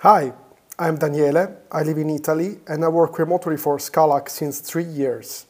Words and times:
Hi, 0.00 0.34
I'm 0.78 0.98
Daniele, 0.98 1.56
I 1.72 1.82
live 1.82 1.96
in 1.96 2.10
Italy 2.10 2.58
and 2.68 2.84
I 2.84 2.88
work 2.88 3.18
remotely 3.18 3.56
for 3.56 3.78
Scalac 3.78 4.28
since 4.28 4.60
three 4.60 4.84
years. 4.84 5.46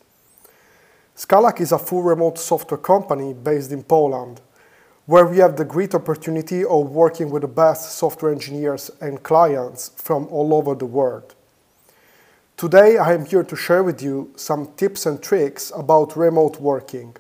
Scalac 1.17 1.61
is 1.61 1.73
a 1.73 1.79
full 1.81 2.05
remote 2.05 2.39
software 2.39 2.79
company 2.79 3.35
based 3.35 3.73
in 3.73 3.83
Poland, 3.83 4.41
where 5.07 5.27
we 5.27 5.39
have 5.39 5.57
the 5.57 5.65
great 5.65 5.97
opportunity 5.97 6.65
of 6.65 6.93
working 6.93 7.29
with 7.29 7.43
the 7.43 7.49
best 7.49 7.99
software 7.99 8.31
engineers 8.31 8.89
and 9.01 9.25
clients 9.25 9.91
from 9.97 10.29
all 10.29 10.55
over 10.55 10.77
the 10.77 10.87
world. 10.87 11.35
Today 12.57 12.99
I 12.99 13.15
am 13.15 13.27
here 13.27 13.43
to 13.43 13.57
share 13.57 13.83
with 13.83 14.01
you 14.01 14.33
some 14.37 14.73
tips 14.77 15.07
and 15.07 15.21
tricks 15.21 15.73
about 15.75 16.17
remote 16.17 16.61
working. 16.61 17.17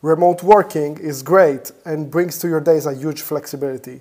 Remote 0.00 0.42
working 0.42 0.96
is 0.96 1.22
great 1.22 1.70
and 1.84 2.10
brings 2.10 2.38
to 2.38 2.48
your 2.48 2.62
days 2.62 2.86
a 2.86 2.94
huge 2.94 3.20
flexibility. 3.20 4.00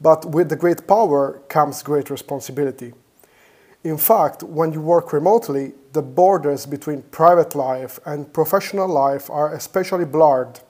But 0.00 0.26
with 0.26 0.48
the 0.48 0.56
great 0.56 0.86
power 0.86 1.40
comes 1.48 1.82
great 1.82 2.10
responsibility. 2.10 2.92
In 3.82 3.96
fact, 3.96 4.42
when 4.42 4.72
you 4.72 4.80
work 4.80 5.12
remotely, 5.12 5.72
the 5.92 6.02
borders 6.02 6.66
between 6.66 7.02
private 7.02 7.54
life 7.54 7.98
and 8.04 8.32
professional 8.32 8.88
life 8.88 9.30
are 9.30 9.54
especially 9.54 10.04
blurred. 10.04 10.60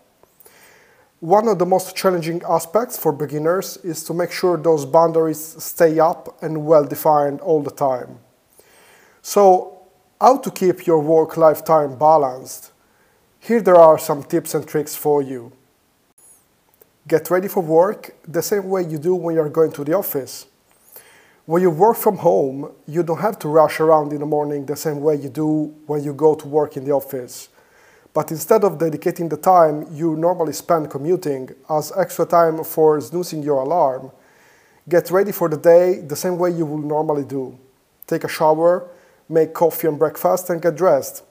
One 1.21 1.49
of 1.49 1.59
the 1.59 1.67
most 1.67 1.97
challenging 1.97 2.43
aspects 2.49 2.99
for 2.99 3.11
beginners 3.11 3.79
is 3.79 4.05
to 4.05 4.15
make 4.15 4.31
sure 4.31 4.57
those 4.59 4.85
boundaries 4.85 5.57
stay 5.65 5.99
up 5.99 6.41
and 6.43 6.67
well 6.67 6.85
defined 6.85 7.41
all 7.41 7.63
the 7.63 7.71
time. 7.71 8.19
So, 9.23 9.79
how 10.21 10.37
to 10.39 10.51
keep 10.51 10.87
your 10.87 11.01
work-life 11.01 11.65
time 11.65 11.99
balanced? 11.99 12.71
Here 13.41 13.63
there 13.63 13.77
are 13.77 13.99
some 13.99 14.23
tips 14.23 14.55
and 14.55 14.69
tricks 14.69 14.95
for 14.95 15.23
you. 15.23 15.53
Get 17.09 17.31
ready 17.31 17.47
for 17.47 17.63
work 17.63 18.17
the 18.27 18.43
same 18.43 18.69
way 18.69 18.83
you 18.83 18.99
do 18.99 19.15
when 19.15 19.37
you're 19.37 19.49
going 19.49 19.71
to 19.73 19.85
the 19.85 19.95
office. 19.95 20.47
When 21.45 21.63
you 21.63 21.71
work 21.71 21.97
from 21.97 22.17
home, 22.17 22.73
you 22.89 23.05
don't 23.05 23.21
have 23.21 23.39
to 23.41 23.49
rush 23.49 23.79
around 23.79 24.13
in 24.13 24.19
the 24.19 24.27
morning 24.27 24.67
the 24.67 24.75
same 24.75 25.01
way 25.01 25.15
you 25.15 25.29
do 25.29 25.73
when 25.87 26.03
you 26.03 26.13
go 26.13 26.35
to 26.35 26.49
work 26.49 26.77
in 26.77 26.85
the 26.85 26.91
office. 26.91 27.49
But 28.13 28.33
instead 28.33 28.65
of 28.65 28.79
dedicating 28.79 29.29
the 29.29 29.37
time 29.37 29.87
you 29.93 30.17
normally 30.17 30.53
spend 30.53 30.91
commuting 30.91 31.51
as 31.71 31.93
extra 31.97 32.27
time 32.27 32.65
for 32.65 33.01
snoozing 33.01 33.45
your 33.45 33.61
alarm, 33.61 34.11
get 34.89 35.09
ready 35.13 35.31
for 35.31 35.49
the 35.49 35.59
day 35.59 36.01
the 36.01 36.17
same 36.17 36.39
way 36.39 36.51
you 36.51 36.67
would 36.67 36.85
normally 36.85 37.25
do. 37.25 37.57
Take 38.09 38.25
a 38.25 38.29
shower, 38.29 38.89
make 39.29 39.55
coffee 39.55 39.87
and 39.87 39.97
breakfast, 39.97 40.51
and 40.51 40.61
get 40.61 40.75
dressed. 40.75 41.23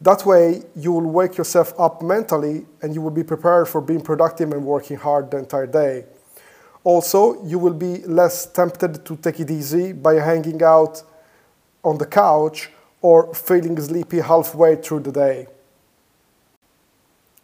That 0.00 0.26
way, 0.26 0.62
you 0.74 0.92
will 0.92 1.10
wake 1.10 1.36
yourself 1.36 1.72
up 1.78 2.02
mentally 2.02 2.66
and 2.82 2.94
you 2.94 3.00
will 3.00 3.10
be 3.10 3.22
prepared 3.22 3.68
for 3.68 3.80
being 3.80 4.00
productive 4.00 4.52
and 4.52 4.64
working 4.64 4.96
hard 4.96 5.30
the 5.30 5.38
entire 5.38 5.66
day. 5.66 6.04
Also, 6.82 7.42
you 7.44 7.58
will 7.58 7.74
be 7.74 7.98
less 8.04 8.44
tempted 8.46 9.04
to 9.06 9.16
take 9.16 9.40
it 9.40 9.50
easy 9.50 9.92
by 9.92 10.14
hanging 10.14 10.62
out 10.62 11.02
on 11.82 11.98
the 11.98 12.06
couch 12.06 12.70
or 13.00 13.32
feeling 13.34 13.80
sleepy 13.80 14.20
halfway 14.20 14.76
through 14.76 15.00
the 15.00 15.12
day. 15.12 15.46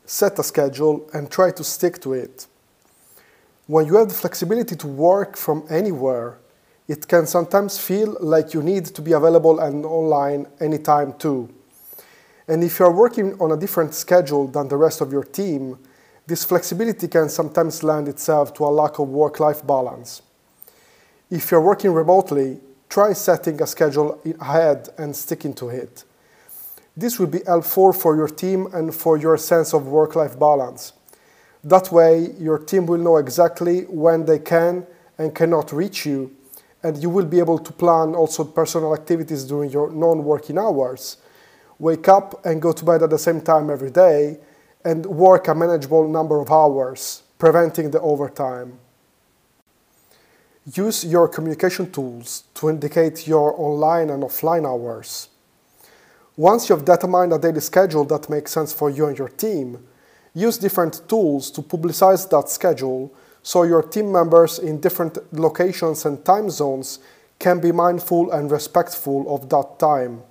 Set 0.04 0.38
a 0.38 0.42
schedule 0.42 1.08
and 1.14 1.30
try 1.30 1.50
to 1.52 1.62
stick 1.64 2.00
to 2.02 2.12
it. 2.12 2.46
When 3.66 3.86
you 3.86 3.96
have 3.96 4.08
the 4.08 4.14
flexibility 4.14 4.74
to 4.76 4.88
work 4.88 5.36
from 5.36 5.64
anywhere, 5.70 6.38
it 6.88 7.06
can 7.06 7.26
sometimes 7.26 7.78
feel 7.78 8.16
like 8.20 8.52
you 8.52 8.62
need 8.62 8.86
to 8.86 9.00
be 9.00 9.12
available 9.12 9.60
and 9.60 9.86
online 9.86 10.46
anytime 10.60 11.12
too. 11.12 11.48
And 12.50 12.64
if 12.64 12.80
you're 12.80 12.90
working 12.90 13.40
on 13.40 13.52
a 13.52 13.56
different 13.56 13.94
schedule 13.94 14.48
than 14.48 14.66
the 14.66 14.76
rest 14.76 15.00
of 15.00 15.12
your 15.12 15.22
team, 15.22 15.78
this 16.26 16.44
flexibility 16.44 17.06
can 17.06 17.28
sometimes 17.28 17.84
lend 17.84 18.08
itself 18.08 18.52
to 18.54 18.64
a 18.64 18.66
lack 18.66 18.98
of 18.98 19.08
work-life 19.08 19.64
balance. 19.64 20.20
If 21.30 21.52
you're 21.52 21.60
working 21.60 21.92
remotely, 21.92 22.58
try 22.88 23.12
setting 23.12 23.62
a 23.62 23.68
schedule 23.68 24.20
ahead 24.40 24.88
and 24.98 25.14
sticking 25.14 25.54
to 25.54 25.68
it. 25.68 26.02
This 26.96 27.20
will 27.20 27.28
be 27.28 27.38
helpful 27.46 27.92
for 27.92 28.16
your 28.16 28.26
team 28.26 28.66
and 28.72 28.92
for 28.92 29.16
your 29.16 29.36
sense 29.36 29.72
of 29.72 29.86
work-life 29.86 30.36
balance. 30.36 30.92
That 31.62 31.92
way, 31.92 32.32
your 32.36 32.58
team 32.58 32.86
will 32.86 32.98
know 32.98 33.19
exactly 33.19 33.82
when 33.82 34.25
they 34.25 34.41
can 34.41 34.88
and 35.19 35.32
cannot 35.36 35.72
reach 35.72 36.04
you, 36.04 36.34
and 36.82 37.00
you 37.00 37.10
will 37.10 37.26
be 37.26 37.38
able 37.38 37.60
to 37.60 37.72
plan 37.72 38.16
also 38.16 38.42
personal 38.42 38.92
activities 38.92 39.44
during 39.44 39.70
your 39.70 39.92
non-working 39.92 40.58
hours 40.58 41.19
wake 41.80 42.06
up 42.08 42.44
and 42.44 42.62
go 42.62 42.70
to 42.70 42.84
bed 42.84 43.02
at 43.02 43.10
the 43.10 43.18
same 43.18 43.41
time 43.41 43.70
every 43.70 43.91
day, 43.91 44.38
and 44.84 45.04
work 45.06 45.48
a 45.48 45.54
manageable 45.54 46.06
number 46.08 46.38
of 46.38 46.50
hours, 46.50 47.22
preventing 47.38 47.91
the 47.91 48.00
overtime. 48.00 48.78
Use 50.74 51.04
your 51.04 51.26
communication 51.26 51.90
tools 51.90 52.44
to 52.54 52.69
indicate 52.69 53.26
your 53.26 53.58
online 53.58 54.10
and 54.10 54.22
offline 54.22 54.66
hours. 54.66 55.30
Once 56.36 56.69
you've 56.69 56.84
determined 56.84 57.32
a 57.32 57.38
daily 57.38 57.60
schedule 57.60 58.04
that 58.04 58.30
makes 58.30 58.52
sense 58.52 58.72
for 58.72 58.88
you 58.90 59.06
and 59.06 59.19
your 59.19 59.28
team, 59.28 59.82
use 60.34 60.58
different 60.58 61.08
tools 61.08 61.50
to 61.50 61.60
publicize 61.62 62.28
that 62.30 62.48
schedule 62.48 63.12
so 63.42 63.62
your 63.62 63.82
team 63.82 64.12
members 64.12 64.58
in 64.58 64.80
different 64.80 65.19
locations 65.32 66.04
and 66.04 66.24
time 66.24 66.50
zones 66.50 66.98
can 67.38 67.58
be 67.58 67.72
mindful 67.72 68.30
and 68.30 68.50
respectful 68.50 69.34
of 69.34 69.48
that 69.48 69.78
time. 69.78 70.22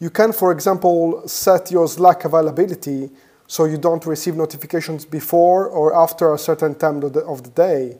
You 0.00 0.08
can, 0.08 0.32
for 0.32 0.50
example, 0.50 1.28
set 1.28 1.70
your 1.70 1.86
Slack 1.86 2.24
availability 2.24 3.10
so 3.46 3.66
you 3.66 3.76
don't 3.76 4.04
receive 4.06 4.34
notifications 4.34 5.04
before 5.04 5.68
or 5.68 5.94
after 5.94 6.32
a 6.32 6.38
certain 6.38 6.74
time 6.74 7.02
of 7.02 7.12
the, 7.12 7.20
of 7.20 7.42
the 7.42 7.50
day. 7.50 7.98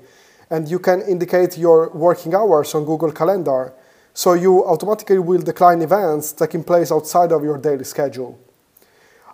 And 0.49 0.67
you 0.67 0.79
can 0.79 1.03
indicate 1.03 1.59
your 1.59 1.91
working 1.91 2.35
hours 2.35 2.75
on 2.75 2.87
Google 2.87 3.13
Calendar 3.13 3.75
so 4.15 4.33
you 4.33 4.65
automatically 4.65 5.19
will 5.19 5.43
decline 5.43 5.83
events 5.83 6.33
taking 6.33 6.65
place 6.65 6.91
outside 6.91 7.33
of 7.33 7.45
your 7.45 7.59
daily 7.59 7.85
schedule. 7.85 8.39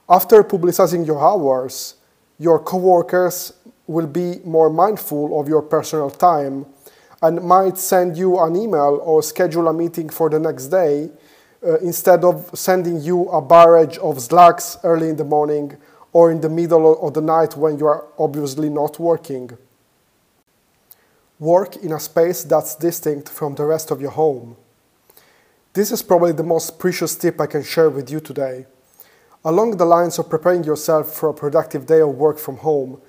After 0.09 0.43
publicizing 0.43 1.07
your 1.07 1.25
hours, 1.25 1.95
your 2.37 2.59
coworkers 2.59 3.53
will 3.87 4.09
be 4.09 4.41
more 4.45 4.71
mindful 4.71 5.41
of 5.41 5.49
your 5.49 5.63
personal 5.63 6.11
time 6.11 6.67
and 7.23 7.43
might 7.43 7.79
send 7.79 8.17
you 8.17 8.39
an 8.41 8.57
email 8.57 9.01
or 9.03 9.23
schedule 9.23 9.69
a 9.69 9.73
meeting 9.73 10.09
for 10.09 10.29
the 10.29 10.41
next 10.41 10.67
day 10.67 11.11
uh, 11.65 11.79
instead 11.79 12.25
of 12.25 12.51
sending 12.55 13.01
you 13.01 13.29
a 13.29 13.41
barrage 13.41 13.99
of 13.99 14.21
slacks 14.21 14.77
early 14.83 15.09
in 15.09 15.17
the 15.17 15.25
morning 15.25 15.77
or 16.13 16.31
in 16.31 16.41
the 16.41 16.49
middle 16.49 17.01
of 17.07 17.15
the 17.15 17.21
night 17.21 17.57
when 17.57 17.79
you 17.79 17.87
are 17.87 18.07
obviously 18.19 18.69
not 18.69 18.99
working. 18.99 19.51
Work 21.39 21.77
in 21.77 21.93
a 21.93 22.01
space 22.01 22.45
that's 22.45 22.75
distinct 22.75 23.29
from 23.29 23.55
the 23.55 23.65
rest 23.65 23.91
of 23.91 24.01
your 24.01 24.13
home. 24.13 24.57
This 25.75 25.93
is 25.93 26.01
probably 26.01 26.33
the 26.33 26.43
most 26.43 26.79
precious 26.79 27.15
tip 27.15 27.39
I 27.39 27.47
can 27.47 27.63
share 27.63 27.91
with 27.91 28.11
you 28.11 28.21
today. 28.21 28.65
Along 29.45 29.77
the 29.77 29.85
lines 29.85 30.19
of 30.19 30.31
preparing 30.31 30.65
yourself 30.65 31.13
for 31.13 31.29
a 31.29 31.35
productive 31.35 31.87
day 31.87 32.01
of 32.01 32.17
work 32.17 32.39
from 32.39 32.57
home, 32.57 33.01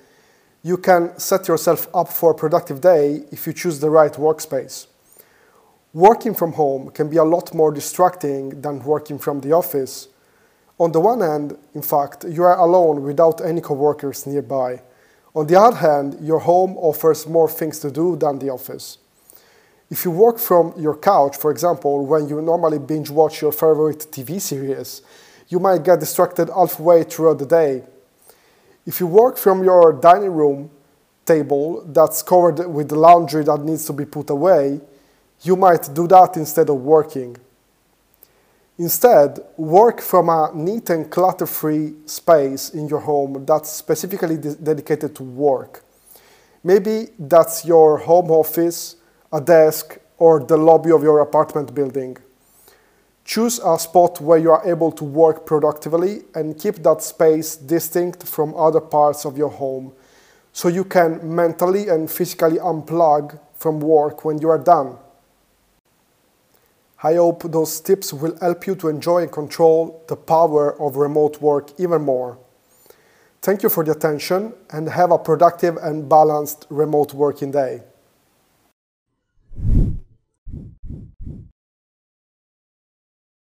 you 0.62 0.76
can 0.76 1.18
set 1.18 1.48
yourself 1.48 1.88
up 1.94 2.08
for 2.08 2.32
a 2.32 2.34
productive 2.34 2.80
day 2.80 3.24
if 3.32 3.46
you 3.46 3.52
choose 3.52 3.80
the 3.80 3.88
right 3.88 4.12
workspace. 4.12 4.86
Working 5.94 6.34
from 6.34 6.52
home 6.52 6.90
can 6.90 7.08
be 7.08 7.16
a 7.16 7.24
lot 7.24 7.54
more 7.54 7.72
distracting 7.72 8.60
than 8.60 8.84
working 8.84 9.18
from 9.18 9.40
the 9.40 9.52
office. 9.52 10.08
On 10.78 10.92
the 10.92 11.00
one 11.00 11.20
hand, 11.20 11.56
in 11.74 11.80
fact, 11.80 12.24
you 12.28 12.42
are 12.44 12.58
alone 12.58 13.02
without 13.02 13.40
any 13.40 13.62
coworkers 13.62 14.26
nearby. 14.26 14.82
On 15.34 15.46
the 15.46 15.58
other 15.58 15.76
hand, 15.76 16.18
your 16.20 16.40
home 16.40 16.76
offers 16.76 17.26
more 17.26 17.48
things 17.48 17.78
to 17.80 17.90
do 17.90 18.16
than 18.16 18.38
the 18.38 18.50
office. 18.50 18.98
If 19.90 20.04
you 20.04 20.10
work 20.10 20.38
from 20.38 20.74
your 20.76 20.94
couch, 20.94 21.38
for 21.38 21.50
example, 21.50 22.04
when 22.04 22.28
you 22.28 22.42
normally 22.42 22.78
binge 22.78 23.08
watch 23.08 23.40
your 23.40 23.52
favorite 23.52 24.06
TV 24.10 24.38
series, 24.40 25.00
you 25.48 25.58
might 25.58 25.82
get 25.82 26.00
distracted 26.00 26.50
halfway 26.50 27.04
throughout 27.04 27.38
the 27.38 27.46
day. 27.46 27.82
If 28.84 29.00
you 29.00 29.06
work 29.06 29.38
from 29.38 29.64
your 29.64 29.94
dining 29.94 30.32
room 30.32 30.70
table 31.24 31.82
that's 31.86 32.22
covered 32.22 32.66
with 32.66 32.92
laundry 32.92 33.44
that 33.44 33.60
needs 33.60 33.86
to 33.86 33.94
be 33.94 34.04
put 34.04 34.28
away, 34.28 34.80
you 35.42 35.56
might 35.56 35.88
do 35.94 36.06
that 36.08 36.36
instead 36.36 36.68
of 36.68 36.76
working. 36.76 37.36
Instead, 38.78 39.40
work 39.56 40.00
from 40.00 40.28
a 40.28 40.50
neat 40.54 40.88
and 40.90 41.10
clutter-free 41.10 41.94
space 42.06 42.70
in 42.70 42.88
your 42.88 43.00
home 43.00 43.44
that's 43.44 43.70
specifically 43.70 44.36
de 44.36 44.54
dedicated 44.54 45.14
to 45.16 45.24
work. 45.24 45.82
Maybe 46.62 47.08
that's 47.18 47.64
your 47.64 47.98
home 47.98 48.30
office, 48.30 48.96
a 49.32 49.40
desk, 49.40 49.98
or 50.16 50.40
the 50.40 50.56
lobby 50.56 50.90
of 50.90 51.02
your 51.02 51.20
apartment 51.20 51.74
building. 51.74 52.18
Choose 53.24 53.60
a 53.64 53.78
spot 53.78 54.20
where 54.20 54.38
you 54.38 54.50
are 54.50 54.62
able 54.64 54.90
to 54.92 55.04
work 55.04 55.44
productively 55.44 56.22
and 56.34 56.58
keep 56.58 56.76
that 56.76 57.02
space 57.02 57.56
distinct 57.56 58.26
from 58.26 58.54
other 58.54 58.80
parts 58.80 59.24
of 59.24 59.36
your 59.36 59.50
home 59.50 59.92
so 60.52 60.68
you 60.68 60.84
can 60.84 61.20
mentally 61.22 61.88
and 61.88 62.10
physically 62.10 62.58
unplug 62.58 63.38
from 63.54 63.80
work 63.80 64.24
when 64.24 64.38
you 64.38 64.48
are 64.48 64.58
done. 64.58 64.96
I 67.02 67.14
hope 67.14 67.44
those 67.44 67.80
tips 67.80 68.12
will 68.12 68.36
help 68.40 68.66
you 68.66 68.74
to 68.76 68.88
enjoy 68.88 69.22
and 69.22 69.32
control 69.32 70.04
the 70.08 70.16
power 70.16 70.80
of 70.80 70.96
remote 70.96 71.40
work 71.40 71.70
even 71.78 72.02
more. 72.02 72.38
Thank 73.40 73.62
you 73.62 73.68
for 73.68 73.84
the 73.84 73.92
attention 73.92 74.52
and 74.70 74.88
have 74.88 75.12
a 75.12 75.18
productive 75.18 75.76
and 75.76 76.08
balanced 76.08 76.66
remote 76.70 77.14
working 77.14 77.52
day. 77.52 77.82